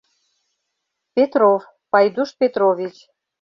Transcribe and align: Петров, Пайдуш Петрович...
Петров, 1.15 1.61
Пайдуш 1.91 2.29
Петрович... 2.39 2.95